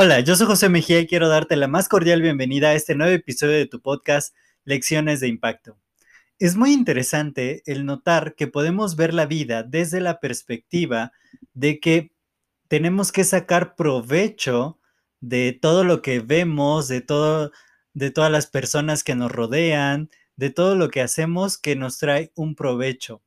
[0.00, 3.12] Hola, yo soy José Mejía y quiero darte la más cordial bienvenida a este nuevo
[3.12, 4.32] episodio de tu podcast
[4.64, 5.76] Lecciones de Impacto.
[6.38, 11.10] Es muy interesante el notar que podemos ver la vida desde la perspectiva
[11.52, 12.12] de que
[12.68, 14.78] tenemos que sacar provecho
[15.20, 17.50] de todo lo que vemos, de todo
[17.92, 22.30] de todas las personas que nos rodean, de todo lo que hacemos que nos trae
[22.36, 23.22] un provecho.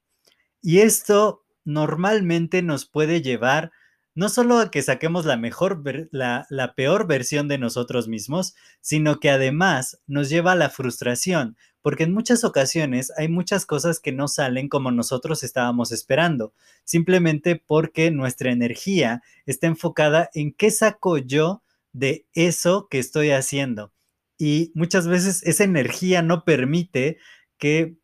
[0.61, 3.71] Y esto normalmente nos puede llevar
[4.13, 9.19] no solo a que saquemos la mejor, la, la, peor versión de nosotros mismos, sino
[9.19, 14.11] que además nos lleva a la frustración, porque en muchas ocasiones hay muchas cosas que
[14.11, 21.17] no salen como nosotros estábamos esperando, simplemente porque nuestra energía está enfocada en qué saco
[21.17, 23.93] yo de eso que estoy haciendo.
[24.37, 27.17] Y muchas veces esa energía no permite
[27.57, 27.95] que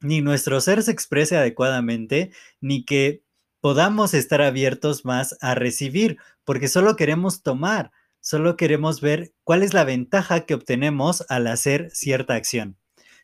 [0.00, 3.22] ni nuestro ser se exprese adecuadamente, ni que
[3.60, 9.74] podamos estar abiertos más a recibir, porque solo queremos tomar, solo queremos ver cuál es
[9.74, 12.76] la ventaja que obtenemos al hacer cierta acción.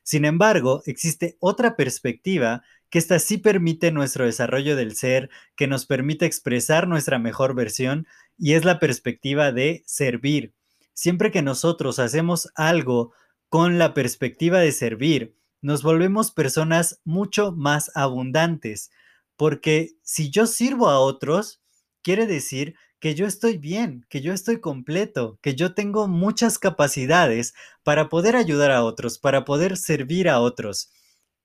[0.02, 5.86] Sin embargo, existe otra perspectiva que esta sí permite nuestro desarrollo del ser, que nos
[5.86, 8.06] permite expresar nuestra mejor versión,
[8.38, 10.52] y es la perspectiva de servir.
[10.94, 13.12] Siempre que nosotros hacemos algo
[13.48, 18.90] con la perspectiva de servir, nos volvemos personas mucho más abundantes,
[19.36, 21.60] porque si yo sirvo a otros,
[22.02, 27.55] quiere decir que yo estoy bien, que yo estoy completo, que yo tengo muchas capacidades
[27.83, 30.90] para poder ayudar a otros, para poder servir a otros.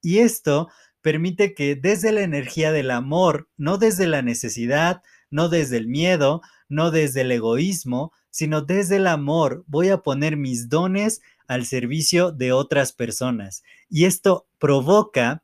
[0.02, 0.70] Y esto
[1.02, 6.42] permite que desde la energía del amor, no desde la necesidad, no desde el miedo,
[6.70, 11.22] no desde el egoísmo, sino desde el amor, voy a poner mis dones
[11.52, 13.62] al servicio de otras personas.
[13.90, 15.44] Y esto provoca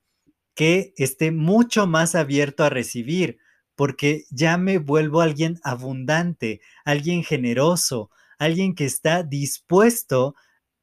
[0.56, 3.40] que esté mucho más abierto a recibir,
[3.76, 8.10] porque ya me vuelvo alguien abundante, alguien generoso,
[8.40, 10.36] alguien que está dispuesto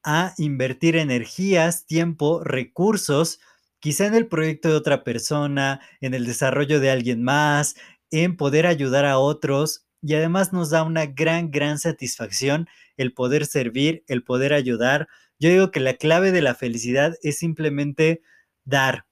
[0.04, 3.40] a invertir energías, tiempo, recursos,
[3.80, 7.76] quizá en el proyecto de otra persona, en el desarrollo de alguien más,
[8.10, 13.46] en poder ayudar a otros y además nos da una gran, gran satisfacción el poder
[13.46, 15.08] servir, el poder ayudar.
[15.38, 18.20] Yo digo que la clave de la felicidad es simplemente
[18.64, 19.06] dar,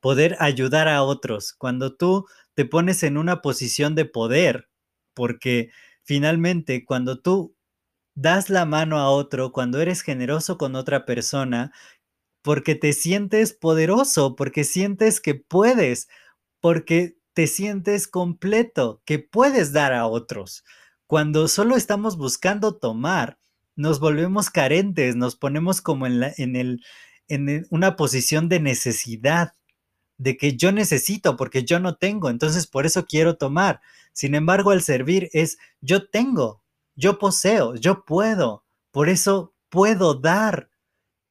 [0.00, 1.52] poder ayudar a otros.
[1.52, 4.68] Cuando tú te pones en una posición de poder,
[5.14, 5.70] porque
[6.02, 7.54] finalmente cuando tú
[8.16, 11.70] das la mano a otro, cuando eres generoso con otra persona,
[12.42, 16.08] porque te sientes poderoso, porque sientes que puedes,
[16.60, 20.64] porque te sientes completo, que puedes dar a otros.
[21.06, 23.38] Cuando solo estamos buscando tomar,
[23.76, 26.84] nos volvemos carentes, nos ponemos como en, la, en, el,
[27.28, 29.52] en una posición de necesidad,
[30.16, 33.82] de que yo necesito porque yo no tengo, entonces por eso quiero tomar.
[34.12, 36.64] Sin embargo, al servir es yo tengo,
[36.96, 40.70] yo poseo, yo puedo, por eso puedo dar.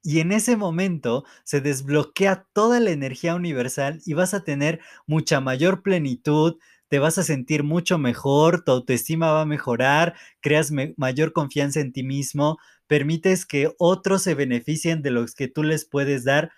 [0.07, 5.41] Y en ese momento se desbloquea toda la energía universal y vas a tener mucha
[5.41, 6.55] mayor plenitud,
[6.87, 11.91] te vas a sentir mucho mejor, tu autoestima va a mejorar, creas mayor confianza en
[11.91, 12.57] ti mismo,
[12.87, 16.53] permites que otros se beneficien de los que tú les puedes dar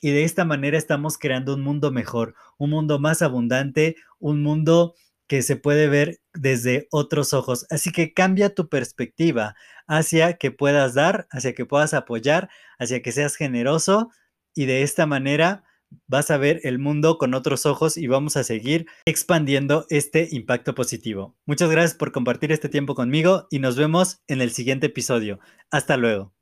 [0.00, 4.96] y de esta manera estamos creando un mundo mejor, un mundo más abundante, un mundo
[5.28, 7.66] que se puede ver desde otros ojos.
[7.70, 9.54] Así que cambia tu perspectiva
[9.86, 14.10] hacia que puedas dar, hacia que puedas apoyar, hacia que seas generoso
[14.54, 15.64] y de esta manera
[16.06, 20.74] vas a ver el mundo con otros ojos y vamos a seguir expandiendo este impacto
[20.74, 21.36] positivo.
[21.46, 25.38] Muchas gracias por compartir este tiempo conmigo y nos vemos en el siguiente episodio.
[25.70, 26.37] Hasta luego.